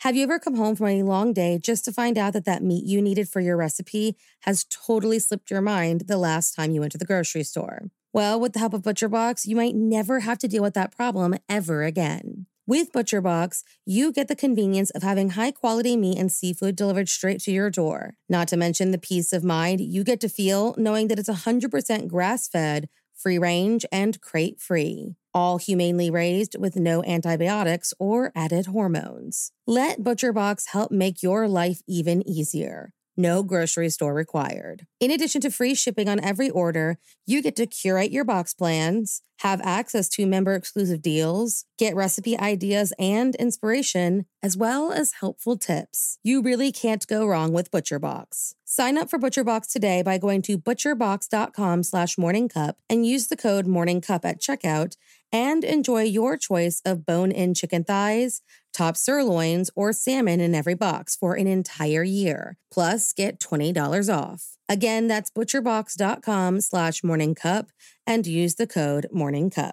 Have 0.00 0.16
you 0.16 0.22
ever 0.22 0.38
come 0.38 0.54
home 0.54 0.76
from 0.76 0.86
a 0.86 1.02
long 1.02 1.34
day 1.34 1.58
just 1.58 1.84
to 1.84 1.92
find 1.92 2.16
out 2.16 2.32
that 2.32 2.46
that 2.46 2.62
meat 2.62 2.86
you 2.86 3.02
needed 3.02 3.28
for 3.28 3.42
your 3.42 3.58
recipe 3.58 4.16
has 4.44 4.64
totally 4.64 5.18
slipped 5.18 5.50
your 5.50 5.60
mind 5.60 6.04
the 6.06 6.16
last 6.16 6.54
time 6.54 6.70
you 6.70 6.80
went 6.80 6.92
to 6.92 6.98
the 6.98 7.04
grocery 7.04 7.42
store? 7.42 7.90
Well, 8.10 8.40
with 8.40 8.54
the 8.54 8.60
help 8.60 8.72
of 8.72 8.80
ButcherBox, 8.80 9.46
you 9.46 9.56
might 9.56 9.74
never 9.74 10.20
have 10.20 10.38
to 10.38 10.48
deal 10.48 10.62
with 10.62 10.72
that 10.72 10.96
problem 10.96 11.34
ever 11.50 11.82
again. 11.82 12.46
With 12.66 12.92
ButcherBox, 12.92 13.62
you 13.84 14.10
get 14.10 14.28
the 14.28 14.34
convenience 14.34 14.88
of 14.88 15.02
having 15.02 15.30
high 15.30 15.50
quality 15.50 15.98
meat 15.98 16.16
and 16.16 16.32
seafood 16.32 16.76
delivered 16.76 17.10
straight 17.10 17.40
to 17.42 17.52
your 17.52 17.68
door. 17.68 18.14
Not 18.26 18.48
to 18.48 18.56
mention 18.56 18.92
the 18.92 18.98
peace 18.98 19.34
of 19.34 19.44
mind 19.44 19.82
you 19.82 20.02
get 20.02 20.20
to 20.20 20.30
feel 20.30 20.74
knowing 20.78 21.08
that 21.08 21.18
it's 21.18 21.28
100% 21.28 22.08
grass 22.08 22.48
fed, 22.48 22.88
free 23.14 23.38
range, 23.38 23.84
and 23.92 24.18
crate 24.22 24.62
free 24.62 25.16
all 25.34 25.58
humanely 25.58 26.10
raised 26.10 26.56
with 26.58 26.76
no 26.76 27.02
antibiotics 27.04 27.92
or 27.98 28.32
added 28.34 28.66
hormones. 28.66 29.52
Let 29.66 30.00
ButcherBox 30.00 30.68
help 30.68 30.90
make 30.90 31.22
your 31.22 31.48
life 31.48 31.82
even 31.86 32.26
easier. 32.28 32.92
No 33.16 33.42
grocery 33.42 33.90
store 33.90 34.14
required. 34.14 34.86
In 34.98 35.10
addition 35.10 35.42
to 35.42 35.50
free 35.50 35.74
shipping 35.74 36.08
on 36.08 36.24
every 36.24 36.48
order, 36.48 36.96
you 37.26 37.42
get 37.42 37.54
to 37.56 37.66
curate 37.66 38.10
your 38.10 38.24
box 38.24 38.54
plans, 38.54 39.20
have 39.40 39.60
access 39.62 40.08
to 40.10 40.26
member 40.26 40.54
exclusive 40.54 41.02
deals, 41.02 41.66
get 41.76 41.94
recipe 41.94 42.38
ideas 42.38 42.94
and 42.98 43.34
inspiration, 43.34 44.24
as 44.42 44.56
well 44.56 44.90
as 44.90 45.12
helpful 45.20 45.58
tips. 45.58 46.18
You 46.22 46.40
really 46.40 46.72
can't 46.72 47.06
go 47.06 47.26
wrong 47.26 47.52
with 47.52 47.70
ButcherBox. 47.70 48.54
Sign 48.80 48.96
up 48.96 49.10
for 49.10 49.18
ButcherBox 49.18 49.70
today 49.70 50.00
by 50.00 50.16
going 50.16 50.40
to 50.40 50.56
butcherbox.com 50.56 51.82
slash 51.82 52.16
morningcup 52.16 52.76
and 52.88 53.06
use 53.06 53.26
the 53.26 53.36
code 53.36 53.66
morningcup 53.66 54.24
at 54.24 54.40
checkout 54.40 54.96
and 55.30 55.64
enjoy 55.64 56.04
your 56.04 56.38
choice 56.38 56.80
of 56.86 57.04
bone-in 57.04 57.52
chicken 57.52 57.84
thighs, 57.84 58.40
top 58.72 58.96
sirloins, 58.96 59.70
or 59.76 59.92
salmon 59.92 60.40
in 60.40 60.54
every 60.54 60.72
box 60.72 61.14
for 61.14 61.34
an 61.34 61.46
entire 61.46 62.02
year. 62.02 62.56
Plus, 62.72 63.12
get 63.12 63.38
$20 63.38 64.08
off. 64.10 64.56
Again, 64.66 65.08
that's 65.08 65.30
butcherbox.com 65.30 66.62
slash 66.62 67.02
morningcup 67.02 67.66
and 68.06 68.26
use 68.26 68.54
the 68.54 68.66
code 68.66 69.06
morningcup. 69.14 69.72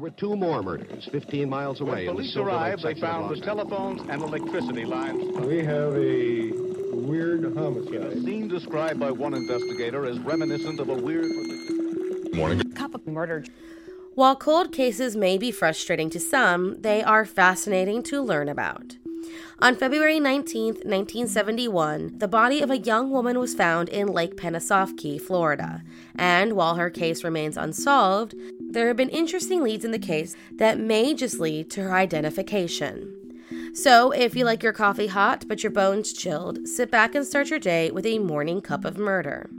There 0.00 0.08
were 0.08 0.16
two 0.16 0.34
more 0.34 0.62
murders 0.62 1.10
15 1.12 1.46
miles 1.46 1.82
away. 1.82 2.06
When 2.06 2.16
police 2.16 2.34
arrived, 2.34 2.84
they 2.84 2.94
found 2.94 3.36
the 3.36 3.38
telephones 3.38 4.00
and 4.08 4.22
electricity 4.22 4.86
lines. 4.86 5.22
We 5.46 5.58
have 5.62 5.94
a 5.94 6.52
weird 6.96 7.54
homicide. 7.54 8.16
A 8.16 8.22
scene 8.22 8.48
described 8.48 8.98
by 8.98 9.10
one 9.10 9.34
investigator 9.34 10.06
as 10.06 10.18
reminiscent 10.20 10.80
of 10.80 10.88
a 10.88 10.94
weird. 10.94 11.26
Morning. 12.32 12.72
Couple 12.72 13.02
murder. 13.04 13.44
While 14.14 14.36
cold 14.36 14.72
cases 14.72 15.16
may 15.16 15.36
be 15.36 15.50
frustrating 15.50 16.08
to 16.10 16.18
some, 16.18 16.80
they 16.80 17.02
are 17.02 17.26
fascinating 17.26 18.02
to 18.04 18.22
learn 18.22 18.48
about. 18.48 18.96
On 19.60 19.76
February 19.76 20.18
19, 20.18 20.66
1971, 20.66 22.18
the 22.18 22.28
body 22.28 22.60
of 22.60 22.70
a 22.70 22.78
young 22.78 23.10
woman 23.10 23.38
was 23.38 23.54
found 23.54 23.88
in 23.88 24.08
Lake 24.08 24.36
Panasoffkee, 24.36 25.20
Florida. 25.20 25.82
And 26.14 26.54
while 26.54 26.76
her 26.76 26.90
case 26.90 27.22
remains 27.22 27.56
unsolved, 27.56 28.34
there 28.58 28.88
have 28.88 28.96
been 28.96 29.08
interesting 29.08 29.62
leads 29.62 29.84
in 29.84 29.90
the 29.90 29.98
case 29.98 30.34
that 30.52 30.78
may 30.78 31.14
just 31.14 31.38
lead 31.38 31.70
to 31.72 31.82
her 31.82 31.94
identification. 31.94 33.16
So, 33.74 34.10
if 34.10 34.34
you 34.34 34.44
like 34.44 34.62
your 34.62 34.72
coffee 34.72 35.08
hot 35.08 35.44
but 35.48 35.62
your 35.62 35.72
bones 35.72 36.12
chilled, 36.12 36.66
sit 36.66 36.90
back 36.90 37.14
and 37.14 37.26
start 37.26 37.50
your 37.50 37.58
day 37.58 37.90
with 37.90 38.06
a 38.06 38.18
morning 38.18 38.60
cup 38.60 38.84
of 38.84 38.98
murder. 38.98 39.50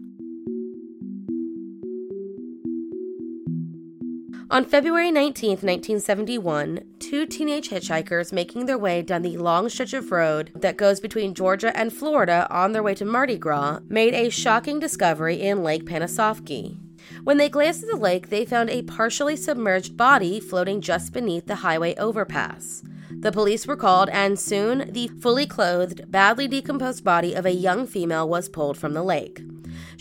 On 4.51 4.65
February 4.65 5.11
19, 5.11 5.51
1971, 5.51 6.83
two 6.99 7.25
teenage 7.25 7.69
hitchhikers 7.69 8.33
making 8.33 8.65
their 8.65 8.77
way 8.77 9.01
down 9.01 9.21
the 9.21 9.37
long 9.37 9.69
stretch 9.69 9.93
of 9.93 10.11
road 10.11 10.51
that 10.53 10.75
goes 10.75 10.99
between 10.99 11.33
Georgia 11.33 11.71
and 11.73 11.93
Florida 11.93 12.47
on 12.49 12.73
their 12.73 12.83
way 12.83 12.93
to 12.95 13.05
Mardi 13.05 13.37
Gras 13.37 13.79
made 13.87 14.13
a 14.13 14.27
shocking 14.27 14.77
discovery 14.77 15.41
in 15.41 15.63
Lake 15.63 15.85
Panasoffkee. 15.85 16.77
When 17.23 17.37
they 17.37 17.47
glanced 17.47 17.83
at 17.83 17.91
the 17.91 17.95
lake, 17.95 18.27
they 18.27 18.43
found 18.43 18.69
a 18.69 18.81
partially 18.81 19.37
submerged 19.37 19.95
body 19.95 20.41
floating 20.41 20.81
just 20.81 21.13
beneath 21.13 21.45
the 21.45 21.55
highway 21.55 21.95
overpass. 21.95 22.83
The 23.09 23.31
police 23.31 23.65
were 23.65 23.77
called, 23.77 24.09
and 24.09 24.37
soon 24.37 24.91
the 24.91 25.07
fully 25.07 25.45
clothed, 25.45 26.11
badly 26.11 26.49
decomposed 26.49 27.05
body 27.05 27.35
of 27.35 27.45
a 27.45 27.53
young 27.53 27.87
female 27.87 28.27
was 28.27 28.49
pulled 28.49 28.75
from 28.75 28.95
the 28.95 29.03
lake. 29.03 29.43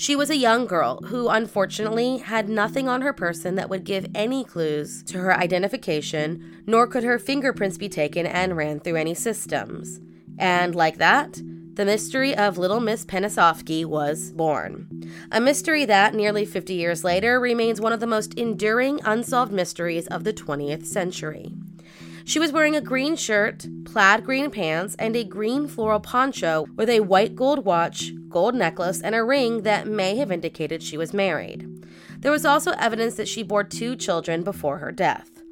She 0.01 0.17
was 0.17 0.31
a 0.31 0.37
young 0.37 0.65
girl 0.65 1.03
who 1.09 1.29
unfortunately 1.29 2.17
had 2.17 2.49
nothing 2.49 2.89
on 2.89 3.03
her 3.03 3.13
person 3.13 3.57
that 3.57 3.69
would 3.69 3.85
give 3.85 4.07
any 4.15 4.45
clues 4.45 5.03
to 5.03 5.19
her 5.19 5.37
identification, 5.37 6.63
nor 6.67 6.87
could 6.87 7.05
her 7.05 7.19
fingerprints 7.19 7.77
be 7.77 7.91
taken 7.91 8.25
and 8.25 8.57
ran 8.57 8.81
through 8.81 8.97
any 8.97 9.13
systems. 9.13 10.01
And 10.39 10.75
like 10.75 10.97
that, 10.97 11.43
the 11.75 11.85
mystery 11.85 12.35
of 12.35 12.57
Little 12.57 12.81
Miss 12.81 13.05
Panasoffkee 13.05 13.85
was 13.85 14.33
born. 14.33 14.89
A 15.33 15.39
mystery 15.39 15.85
that, 15.85 16.15
nearly 16.15 16.47
50 16.47 16.73
years 16.73 17.05
later, 17.05 17.39
remains 17.39 17.79
one 17.79 17.93
of 17.93 18.01
the 18.01 18.07
most 18.07 18.33
enduring 18.39 19.01
unsolved 19.05 19.53
mysteries 19.53 20.07
of 20.07 20.25
the 20.25 20.33
20th 20.33 20.87
century. 20.87 21.53
She 22.31 22.39
was 22.39 22.53
wearing 22.53 22.77
a 22.77 22.81
green 22.81 23.17
shirt, 23.17 23.67
plaid 23.85 24.25
green 24.25 24.53
pants, 24.53 24.95
and 25.01 25.17
a 25.17 25.25
green 25.25 25.67
floral 25.67 25.99
poncho 25.99 26.65
with 26.77 26.89
a 26.89 27.01
white 27.01 27.35
gold 27.35 27.65
watch, 27.65 28.13
gold 28.29 28.55
necklace, 28.55 29.03
and 29.03 29.17
a 29.17 29.25
ring 29.25 29.63
that 29.63 29.89
may 29.89 30.15
have 30.15 30.31
indicated 30.31 30.81
she 30.81 30.97
was 30.97 31.13
married. 31.13 31.69
There 32.21 32.31
was 32.31 32.45
also 32.45 32.71
evidence 32.79 33.17
that 33.17 33.27
she 33.27 33.43
bore 33.43 33.65
two 33.65 33.97
children 33.97 34.45
before 34.45 34.79
her 34.79 34.93
death. 34.93 35.43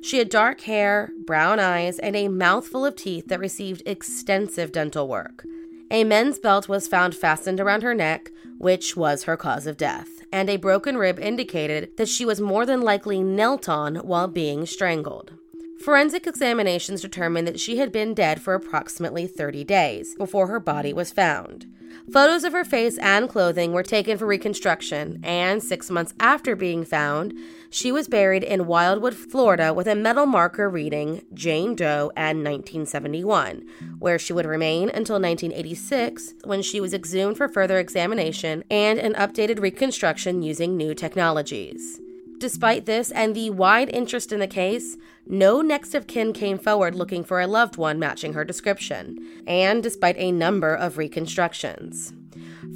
She 0.00 0.18
had 0.18 0.28
dark 0.28 0.60
hair, 0.60 1.10
brown 1.26 1.58
eyes, 1.58 1.98
and 1.98 2.14
a 2.14 2.28
mouthful 2.28 2.86
of 2.86 2.94
teeth 2.94 3.26
that 3.26 3.40
received 3.40 3.82
extensive 3.84 4.70
dental 4.70 5.08
work. 5.08 5.44
A 5.90 6.04
men's 6.04 6.38
belt 6.38 6.68
was 6.68 6.86
found 6.86 7.16
fastened 7.16 7.58
around 7.58 7.82
her 7.82 7.94
neck, 7.94 8.30
which 8.58 8.96
was 8.96 9.24
her 9.24 9.36
cause 9.36 9.66
of 9.66 9.76
death, 9.76 10.22
and 10.30 10.48
a 10.48 10.56
broken 10.56 10.98
rib 10.98 11.18
indicated 11.18 11.96
that 11.96 12.08
she 12.08 12.24
was 12.24 12.40
more 12.40 12.64
than 12.64 12.80
likely 12.80 13.24
knelt 13.24 13.68
on 13.68 13.96
while 13.96 14.28
being 14.28 14.66
strangled. 14.66 15.32
Forensic 15.80 16.26
examinations 16.26 17.00
determined 17.00 17.46
that 17.46 17.60
she 17.60 17.78
had 17.78 17.92
been 17.92 18.12
dead 18.12 18.42
for 18.42 18.54
approximately 18.54 19.26
30 19.26 19.62
days 19.64 20.14
before 20.16 20.48
her 20.48 20.58
body 20.58 20.92
was 20.92 21.12
found. 21.12 21.66
Photos 22.12 22.42
of 22.44 22.52
her 22.52 22.64
face 22.64 22.98
and 22.98 23.28
clothing 23.28 23.72
were 23.72 23.82
taken 23.82 24.18
for 24.18 24.26
reconstruction, 24.26 25.20
and 25.22 25.62
six 25.62 25.90
months 25.90 26.14
after 26.18 26.56
being 26.56 26.84
found, 26.84 27.34
she 27.70 27.92
was 27.92 28.08
buried 28.08 28.42
in 28.42 28.66
Wildwood, 28.66 29.14
Florida, 29.14 29.72
with 29.72 29.86
a 29.86 29.94
metal 29.94 30.26
marker 30.26 30.68
reading 30.68 31.24
Jane 31.34 31.74
Doe 31.74 32.10
and 32.16 32.38
1971, 32.38 33.62
where 33.98 34.18
she 34.18 34.32
would 34.32 34.46
remain 34.46 34.88
until 34.88 35.20
1986 35.20 36.34
when 36.44 36.62
she 36.62 36.80
was 36.80 36.94
exhumed 36.94 37.36
for 37.36 37.48
further 37.48 37.78
examination 37.78 38.64
and 38.70 38.98
an 38.98 39.14
updated 39.14 39.60
reconstruction 39.60 40.42
using 40.42 40.76
new 40.76 40.94
technologies. 40.94 42.00
Despite 42.38 42.86
this 42.86 43.10
and 43.10 43.34
the 43.34 43.50
wide 43.50 43.88
interest 43.88 44.32
in 44.32 44.38
the 44.38 44.46
case, 44.46 44.96
no 45.26 45.60
next 45.60 45.92
of 45.94 46.06
kin 46.06 46.32
came 46.32 46.56
forward 46.56 46.94
looking 46.94 47.24
for 47.24 47.40
a 47.40 47.48
loved 47.48 47.76
one 47.76 47.98
matching 47.98 48.34
her 48.34 48.44
description, 48.44 49.18
and 49.46 49.82
despite 49.82 50.16
a 50.18 50.30
number 50.30 50.72
of 50.72 50.98
reconstructions. 50.98 52.12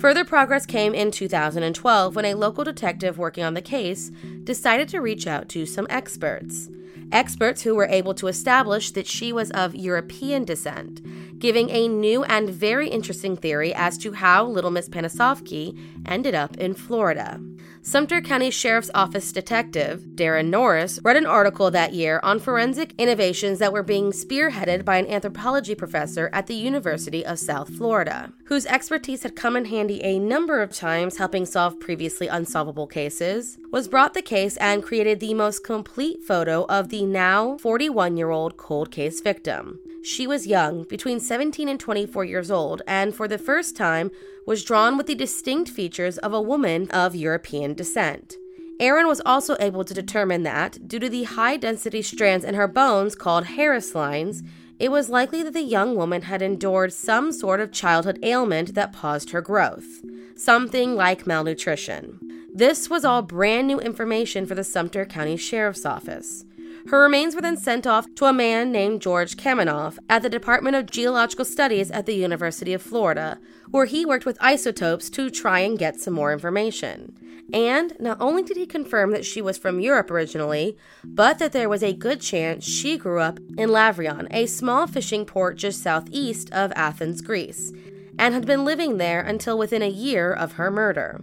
Further 0.01 0.25
progress 0.25 0.67
came 0.67 0.95
in 0.95 1.13
2012 1.13 2.17
when 2.17 2.25
a 2.25 2.35
local 2.35 2.65
detective 2.65 3.19
working 3.19 3.45
on 3.45 3.55
the 3.55 3.63
case 3.63 4.11
decided 4.43 4.89
to 4.89 5.01
reach 5.01 5.29
out 5.29 5.49
to 5.51 5.65
some 5.65 5.87
experts. 5.89 6.69
Experts 7.13 7.63
who 7.63 7.77
were 7.77 7.87
able 7.87 8.15
to 8.15 8.27
establish 8.27 8.91
that 8.91 9.07
she 9.07 9.33
was 9.33 9.51
of 9.53 9.77
European 9.77 10.45
descent, 10.45 11.39
giving 11.39 11.71
a 11.71 11.87
new 11.87 12.25
and 12.25 12.51
very 12.51 12.89
interesting 12.89 13.37
theory 13.37 13.73
as 13.75 13.97
to 13.99 14.13
how 14.13 14.45
Little 14.45 14.71
Miss 14.71 14.89
Panasoffkee 14.89 15.79
ended 16.07 16.35
up 16.35 16.57
in 16.57 16.75
Florida. 16.75 17.39
Sumter 17.85 18.21
County 18.21 18.53
Sheriff's 18.53 18.93
Office 18.95 19.33
detective 19.33 20.03
Darren 20.15 20.51
Norris 20.51 21.01
read 21.03 21.17
an 21.17 21.27
article 21.27 21.69
that 21.73 21.93
year 21.93 22.21
on 22.23 22.39
forensic 22.39 22.95
innovations 22.97 23.59
that 23.59 23.73
were 23.73 23.83
being 23.83 24.13
spearheaded 24.13 24.85
by 24.85 24.99
an 24.99 25.09
anthropology 25.09 25.75
professor 25.75 26.31
at 26.33 26.47
the 26.47 26.55
University 26.55 27.27
of 27.27 27.41
South 27.41 27.69
Florida, 27.75 28.33
whose 28.45 28.67
expertise 28.67 29.25
had 29.25 29.35
come 29.35 29.57
in 29.57 29.65
handy 29.65 30.01
a 30.05 30.21
number 30.21 30.63
of 30.63 30.73
times 30.73 31.17
helping 31.17 31.45
solve 31.45 31.81
previously 31.81 32.29
unsolvable 32.29 32.87
cases, 32.87 33.59
was 33.73 33.89
brought 33.89 34.15
the 34.15 34.23
case 34.23 34.57
and 34.59 34.85
created 34.85 35.19
the 35.19 35.35
most 35.35 35.65
complete 35.65 36.23
photo 36.23 36.65
of 36.67 36.89
the 36.89 37.05
now 37.05 37.59
41 37.59 38.17
year 38.17 38.31
old 38.31 38.57
cold 38.57 38.93
case 38.93 39.21
victim. 39.21 39.81
She 40.05 40.27
was 40.27 40.47
young, 40.49 40.83
between 40.85 41.21
17 41.21 41.69
and 41.69 41.79
24 41.79 42.25
years 42.25 42.51
old, 42.51 42.83
and 42.89 43.15
for 43.15 43.29
the 43.29 43.39
first 43.39 43.77
time 43.77 44.11
was 44.47 44.65
drawn 44.65 44.97
with 44.97 45.07
the 45.07 45.15
distinct 45.15 45.71
features 45.71 46.19
of 46.19 46.33
a 46.33 46.43
woman 46.43 46.91
of 46.91 47.15
European 47.15 47.75
descent. 47.75 48.37
Erin 48.81 49.07
was 49.07 49.23
also 49.25 49.57
able 49.61 49.85
to 49.85 49.95
determine 49.95 50.43
that, 50.43 50.89
due 50.89 50.99
to 50.99 51.09
the 51.09 51.23
high 51.23 51.57
density 51.57 52.03
strands 52.03 52.45
in 52.45 52.55
her 52.55 52.67
bones 52.67 53.15
called 53.15 53.45
Harris 53.45 53.95
lines, 53.95 54.43
it 54.81 54.91
was 54.91 55.09
likely 55.09 55.45
that 55.45 55.53
the 55.53 55.63
young 55.63 55.95
woman 55.95 56.23
had 56.23 56.43
endured 56.43 56.93
some 56.93 57.31
sort 57.31 57.61
of 57.61 57.71
childhood 57.71 58.19
ailment 58.25 58.75
that 58.75 58.93
paused 58.93 59.31
her 59.31 59.41
growth, 59.41 60.03
something 60.35 60.97
like 60.97 61.29
malnutrition. 61.29 62.19
This 62.53 62.91
was 62.91 63.05
all 63.05 63.23
brand 63.23 63.69
new 63.69 63.79
information 63.79 64.47
for 64.47 64.57
the 64.57 64.65
Sumter 64.65 65.05
County 65.05 65.37
Sheriff's 65.37 65.87
Office. 65.87 66.45
Her 66.89 67.03
remains 67.03 67.35
were 67.35 67.43
then 67.43 67.57
sent 67.57 67.87
off 67.87 68.07
to 68.17 68.25
a 68.25 68.33
man 68.33 68.73
named 68.73 69.03
George 69.03 69.37
Kamenov 69.37 69.99
at 70.09 70.23
the 70.23 70.29
Department 70.29 70.77
of 70.77 70.91
Geological 70.91 71.45
Studies 71.45 71.91
at 71.91 72.07
the 72.07 72.15
University 72.15 72.75
of 72.75 72.83
Florida, 72.83 73.39
where 73.71 73.87
he 73.87 74.05
worked 74.05 74.27
with 74.27 74.37
isotopes 74.41 75.09
to 75.11 75.31
try 75.31 75.61
and 75.61 75.79
get 75.79 76.01
some 76.01 76.15
more 76.15 76.33
information. 76.33 77.17
And 77.53 77.95
not 78.01 78.21
only 78.21 78.43
did 78.43 78.57
he 78.57 78.67
confirm 78.67 79.13
that 79.13 79.25
she 79.25 79.43
was 79.43 79.59
from 79.59 79.81
Europe 79.81 80.11
originally, 80.11 80.77
but 81.05 81.39
that 81.39 81.53
there 81.53 81.69
was 81.69 81.83
a 81.83 81.93
good 81.93 82.21
chance 82.21 82.65
she 82.65 82.97
grew 82.97 83.21
up 83.21 83.39
in 83.57 83.71
Lavrion, 83.71 84.27
a 84.31 84.47
small 84.47 84.87
fishing 84.87 85.25
port 85.25 85.57
just 85.57 85.83
southeast 85.83 86.51
of 86.53 86.73
Athens, 86.75 87.21
Greece, 87.21 87.73
and 88.19 88.35
had 88.35 88.47
been 88.47 88.65
living 88.65 88.99
there 88.99 89.21
until 89.21 89.59
within 89.59 89.83
a 89.83 89.89
year 89.89 90.33
of 90.33 90.53
her 90.53 90.71
murder. 90.71 91.23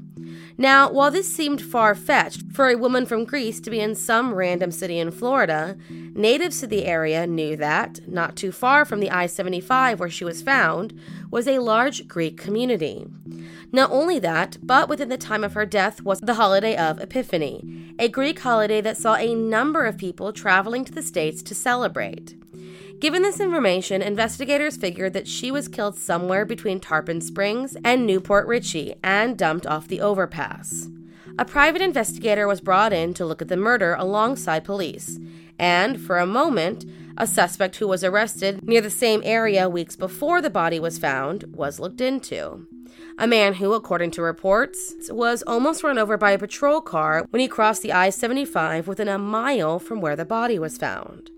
Now, 0.59 0.91
while 0.91 1.09
this 1.09 1.33
seemed 1.33 1.61
far 1.61 1.95
fetched 1.95 2.51
for 2.51 2.67
a 2.67 2.75
woman 2.75 3.05
from 3.05 3.23
Greece 3.23 3.61
to 3.61 3.69
be 3.69 3.79
in 3.79 3.95
some 3.95 4.33
random 4.33 4.71
city 4.71 4.99
in 4.99 5.09
Florida, 5.09 5.77
natives 5.89 6.59
to 6.59 6.67
the 6.67 6.85
area 6.85 7.25
knew 7.25 7.55
that, 7.55 8.01
not 8.05 8.35
too 8.35 8.51
far 8.51 8.83
from 8.83 8.99
the 8.99 9.09
I 9.09 9.25
75 9.25 10.01
where 10.01 10.09
she 10.09 10.25
was 10.25 10.41
found, 10.41 10.99
was 11.31 11.47
a 11.47 11.59
large 11.59 12.09
Greek 12.09 12.35
community. 12.35 13.07
Not 13.71 13.89
only 13.89 14.19
that, 14.19 14.57
but 14.61 14.89
within 14.89 15.07
the 15.07 15.17
time 15.17 15.45
of 15.45 15.53
her 15.53 15.65
death 15.65 16.01
was 16.01 16.19
the 16.19 16.33
holiday 16.33 16.75
of 16.75 16.99
Epiphany, 16.99 17.95
a 17.97 18.09
Greek 18.09 18.41
holiday 18.41 18.81
that 18.81 18.97
saw 18.97 19.15
a 19.15 19.33
number 19.33 19.85
of 19.85 19.97
people 19.97 20.33
traveling 20.33 20.83
to 20.83 20.91
the 20.91 21.01
States 21.01 21.41
to 21.43 21.55
celebrate. 21.55 22.35
Given 22.99 23.21
this 23.21 23.39
information, 23.39 24.01
investigators 24.01 24.75
figured 24.75 25.13
that 25.13 25.27
she 25.27 25.51
was 25.51 25.69
killed 25.69 25.97
somewhere 25.97 26.43
between 26.43 26.81
Tarpon 26.81 27.21
Springs 27.21 27.77
and 27.81 28.05
New 28.05 28.19
Port 28.19 28.45
Richey 28.45 28.95
and 29.01 29.37
dumped 29.37 29.65
off 29.65 29.87
the 29.87 30.01
overpass. 30.01 30.89
A 31.37 31.45
private 31.45 31.81
investigator 31.81 32.45
was 32.45 32.59
brought 32.59 32.91
in 32.91 33.13
to 33.13 33.25
look 33.25 33.41
at 33.41 33.47
the 33.47 33.55
murder 33.55 33.95
alongside 33.97 34.65
police, 34.65 35.17
and 35.57 35.97
for 35.97 36.17
a 36.17 36.25
moment, 36.25 36.83
a 37.17 37.25
suspect 37.25 37.77
who 37.77 37.87
was 37.87 38.03
arrested 38.03 38.67
near 38.67 38.81
the 38.81 38.89
same 38.89 39.21
area 39.23 39.69
weeks 39.69 39.95
before 39.95 40.41
the 40.41 40.49
body 40.49 40.79
was 40.79 40.97
found 40.97 41.45
was 41.55 41.79
looked 41.79 42.01
into. 42.01 42.67
A 43.17 43.27
man 43.27 43.53
who, 43.55 43.71
according 43.71 44.11
to 44.11 44.21
reports, 44.21 44.93
was 45.09 45.41
almost 45.43 45.83
run 45.83 45.97
over 45.97 46.17
by 46.17 46.31
a 46.31 46.37
patrol 46.37 46.81
car 46.81 47.25
when 47.29 47.39
he 47.39 47.47
crossed 47.47 47.81
the 47.81 47.93
I 47.93 48.09
75 48.09 48.89
within 48.89 49.07
a 49.07 49.17
mile 49.17 49.79
from 49.79 50.01
where 50.01 50.17
the 50.17 50.25
body 50.25 50.59
was 50.59 50.77
found. 50.77 51.31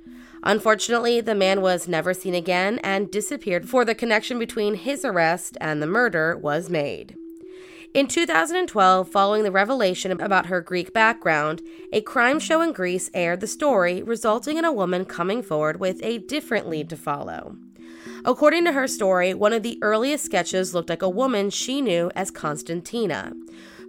Unfortunately, 0.44 1.22
the 1.22 1.36
man 1.36 1.62
was 1.62 1.88
never 1.88 2.14
seen 2.14 2.34
again 2.34 2.80
and 2.84 3.12
disappeared 3.12 3.64
before 3.64 3.86
the 3.86 3.96
connection 3.96 4.40
between 4.40 4.76
his 4.76 5.06
arrest 5.06 5.58
and 5.62 5.82
the 5.82 5.88
murder 5.88 6.38
was 6.38 6.70
made. 6.70 7.16
In 7.94 8.08
2012, 8.08 9.10
following 9.10 9.44
the 9.44 9.52
revelation 9.52 10.12
about 10.14 10.46
her 10.46 10.62
Greek 10.62 10.94
background, 10.94 11.62
a 11.92 12.00
crime 12.00 12.40
show 12.40 12.62
in 12.62 12.72
Greece 12.72 13.10
aired 13.14 13.42
the 13.42 13.48
story, 13.48 14.02
resulting 14.02 14.58
in 14.58 14.64
a 14.64 14.72
woman 14.72 15.04
coming 15.04 15.44
forward 15.44 15.80
with 15.80 16.02
a 16.02 16.20
different 16.20 16.70
lead 16.70 16.90
to 16.90 16.96
follow. 16.96 17.58
According 18.24 18.64
to 18.66 18.72
her 18.72 18.88
story, 18.88 19.34
one 19.34 19.52
of 19.52 19.62
the 19.62 19.78
earliest 19.82 20.24
sketches 20.24 20.74
looked 20.74 20.90
like 20.90 21.02
a 21.02 21.10
woman 21.10 21.50
she 21.50 21.82
knew 21.82 22.10
as 22.16 22.32
Constantina, 22.32 23.34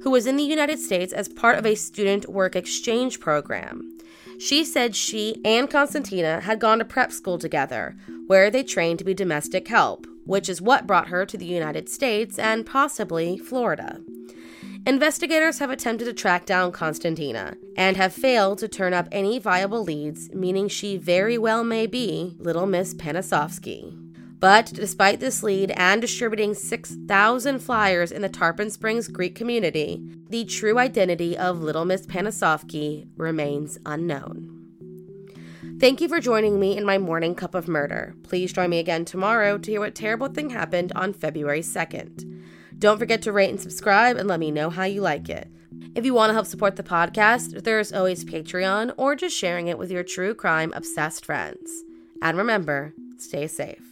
who 0.02 0.10
was 0.10 0.26
in 0.26 0.36
the 0.36 0.42
United 0.42 0.80
States 0.80 1.12
as 1.12 1.28
part 1.28 1.56
of 1.56 1.64
a 1.64 1.76
student 1.76 2.28
work 2.28 2.56
exchange 2.56 3.20
program. 3.20 3.98
She 4.42 4.64
said 4.64 4.96
she 4.96 5.40
and 5.44 5.70
Constantina 5.70 6.40
had 6.40 6.58
gone 6.58 6.80
to 6.80 6.84
prep 6.84 7.12
school 7.12 7.38
together, 7.38 7.96
where 8.26 8.50
they 8.50 8.64
trained 8.64 8.98
to 8.98 9.04
be 9.04 9.14
domestic 9.14 9.68
help, 9.68 10.04
which 10.24 10.48
is 10.48 10.60
what 10.60 10.86
brought 10.86 11.08
her 11.08 11.24
to 11.24 11.38
the 11.38 11.44
United 11.44 11.88
States 11.88 12.40
and 12.40 12.66
possibly 12.66 13.38
Florida. 13.38 14.00
Investigators 14.84 15.60
have 15.60 15.70
attempted 15.70 16.06
to 16.06 16.12
track 16.12 16.44
down 16.44 16.72
Constantina 16.72 17.56
and 17.76 17.96
have 17.96 18.12
failed 18.12 18.58
to 18.58 18.66
turn 18.66 18.92
up 18.92 19.06
any 19.12 19.38
viable 19.38 19.84
leads, 19.84 20.28
meaning 20.34 20.66
she 20.66 20.96
very 20.96 21.38
well 21.38 21.62
may 21.62 21.86
be 21.86 22.34
Little 22.40 22.66
Miss 22.66 22.94
Panasoffkee. 22.94 24.01
But 24.42 24.72
despite 24.74 25.20
this 25.20 25.44
lead 25.44 25.70
and 25.76 26.00
distributing 26.00 26.54
6,000 26.54 27.60
flyers 27.60 28.10
in 28.10 28.22
the 28.22 28.28
Tarpon 28.28 28.70
Springs 28.70 29.06
Greek 29.06 29.36
community, 29.36 30.02
the 30.30 30.44
true 30.44 30.80
identity 30.80 31.38
of 31.38 31.62
Little 31.62 31.84
Miss 31.84 32.04
Panasoffkee 32.06 33.06
remains 33.16 33.78
unknown. 33.86 34.58
Thank 35.78 36.00
you 36.00 36.08
for 36.08 36.18
joining 36.18 36.58
me 36.58 36.76
in 36.76 36.84
my 36.84 36.98
morning 36.98 37.36
cup 37.36 37.54
of 37.54 37.68
murder. 37.68 38.16
Please 38.24 38.52
join 38.52 38.70
me 38.70 38.80
again 38.80 39.04
tomorrow 39.04 39.58
to 39.58 39.70
hear 39.70 39.78
what 39.78 39.94
terrible 39.94 40.26
thing 40.26 40.50
happened 40.50 40.90
on 40.96 41.12
February 41.12 41.60
2nd. 41.60 42.42
Don't 42.80 42.98
forget 42.98 43.22
to 43.22 43.32
rate 43.32 43.50
and 43.50 43.60
subscribe 43.60 44.16
and 44.16 44.28
let 44.28 44.40
me 44.40 44.50
know 44.50 44.70
how 44.70 44.82
you 44.82 45.02
like 45.02 45.28
it. 45.28 45.46
If 45.94 46.04
you 46.04 46.14
want 46.14 46.30
to 46.30 46.34
help 46.34 46.46
support 46.46 46.74
the 46.74 46.82
podcast, 46.82 47.62
there's 47.62 47.92
always 47.92 48.24
Patreon 48.24 48.92
or 48.96 49.14
just 49.14 49.36
sharing 49.36 49.68
it 49.68 49.78
with 49.78 49.92
your 49.92 50.02
true 50.02 50.34
crime 50.34 50.72
obsessed 50.74 51.24
friends. 51.24 51.84
And 52.20 52.36
remember, 52.36 52.92
stay 53.18 53.46
safe. 53.46 53.91